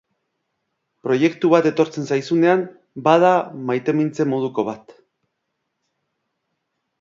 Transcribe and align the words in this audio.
Proiektu 1.07 1.51
bat 1.53 1.67
etortzen 1.71 2.09
zaizunean 2.15 2.63
bada 3.09 3.35
maitemintze 3.69 4.27
moduko 4.33 4.67
bat. 4.71 4.97